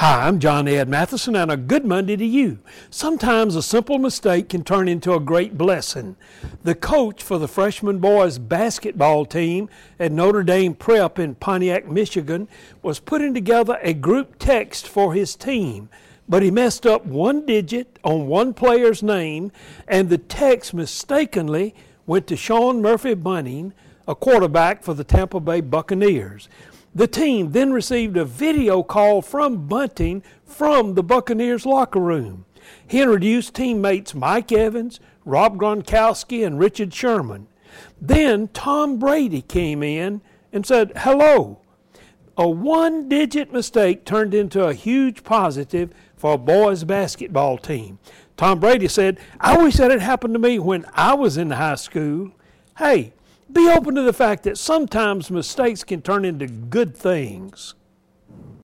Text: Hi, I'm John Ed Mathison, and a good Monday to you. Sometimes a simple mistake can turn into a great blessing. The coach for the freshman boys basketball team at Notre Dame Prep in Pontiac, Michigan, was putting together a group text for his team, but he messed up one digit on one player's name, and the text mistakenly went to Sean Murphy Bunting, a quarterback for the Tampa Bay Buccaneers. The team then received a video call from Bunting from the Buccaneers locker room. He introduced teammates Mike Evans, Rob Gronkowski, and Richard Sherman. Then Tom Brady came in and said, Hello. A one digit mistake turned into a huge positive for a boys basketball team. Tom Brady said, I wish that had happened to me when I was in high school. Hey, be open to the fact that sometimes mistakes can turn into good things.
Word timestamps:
Hi, 0.00 0.28
I'm 0.28 0.38
John 0.38 0.68
Ed 0.68 0.88
Mathison, 0.88 1.34
and 1.34 1.50
a 1.50 1.56
good 1.56 1.84
Monday 1.84 2.14
to 2.14 2.24
you. 2.24 2.60
Sometimes 2.88 3.56
a 3.56 3.62
simple 3.64 3.98
mistake 3.98 4.48
can 4.48 4.62
turn 4.62 4.86
into 4.86 5.12
a 5.12 5.18
great 5.18 5.58
blessing. 5.58 6.14
The 6.62 6.76
coach 6.76 7.20
for 7.20 7.36
the 7.36 7.48
freshman 7.48 7.98
boys 7.98 8.38
basketball 8.38 9.26
team 9.26 9.68
at 9.98 10.12
Notre 10.12 10.44
Dame 10.44 10.74
Prep 10.74 11.18
in 11.18 11.34
Pontiac, 11.34 11.88
Michigan, 11.88 12.46
was 12.80 13.00
putting 13.00 13.34
together 13.34 13.76
a 13.82 13.92
group 13.92 14.38
text 14.38 14.86
for 14.86 15.14
his 15.14 15.34
team, 15.34 15.88
but 16.28 16.44
he 16.44 16.52
messed 16.52 16.86
up 16.86 17.04
one 17.04 17.44
digit 17.44 17.98
on 18.04 18.28
one 18.28 18.54
player's 18.54 19.02
name, 19.02 19.50
and 19.88 20.10
the 20.10 20.18
text 20.18 20.72
mistakenly 20.72 21.74
went 22.06 22.28
to 22.28 22.36
Sean 22.36 22.80
Murphy 22.80 23.14
Bunting, 23.14 23.72
a 24.06 24.14
quarterback 24.14 24.84
for 24.84 24.94
the 24.94 25.02
Tampa 25.02 25.40
Bay 25.40 25.60
Buccaneers. 25.60 26.48
The 26.98 27.06
team 27.06 27.52
then 27.52 27.72
received 27.72 28.16
a 28.16 28.24
video 28.24 28.82
call 28.82 29.22
from 29.22 29.68
Bunting 29.68 30.20
from 30.44 30.94
the 30.94 31.02
Buccaneers 31.04 31.64
locker 31.64 32.00
room. 32.00 32.44
He 32.88 33.00
introduced 33.00 33.54
teammates 33.54 34.16
Mike 34.16 34.50
Evans, 34.50 34.98
Rob 35.24 35.58
Gronkowski, 35.58 36.44
and 36.44 36.58
Richard 36.58 36.92
Sherman. 36.92 37.46
Then 38.00 38.48
Tom 38.48 38.98
Brady 38.98 39.42
came 39.42 39.80
in 39.84 40.22
and 40.52 40.66
said, 40.66 40.90
Hello. 40.96 41.60
A 42.36 42.48
one 42.48 43.08
digit 43.08 43.52
mistake 43.52 44.04
turned 44.04 44.34
into 44.34 44.64
a 44.64 44.74
huge 44.74 45.22
positive 45.22 45.94
for 46.16 46.32
a 46.32 46.38
boys 46.38 46.82
basketball 46.82 47.58
team. 47.58 48.00
Tom 48.36 48.58
Brady 48.58 48.88
said, 48.88 49.20
I 49.38 49.56
wish 49.56 49.76
that 49.76 49.92
had 49.92 50.00
happened 50.00 50.34
to 50.34 50.40
me 50.40 50.58
when 50.58 50.84
I 50.94 51.14
was 51.14 51.36
in 51.36 51.52
high 51.52 51.76
school. 51.76 52.32
Hey, 52.76 53.12
be 53.52 53.68
open 53.68 53.94
to 53.94 54.02
the 54.02 54.12
fact 54.12 54.42
that 54.44 54.58
sometimes 54.58 55.30
mistakes 55.30 55.84
can 55.84 56.02
turn 56.02 56.24
into 56.24 56.46
good 56.46 56.96
things. 56.96 57.74